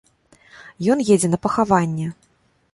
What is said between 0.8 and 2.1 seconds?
Ён едзе на пахаванне.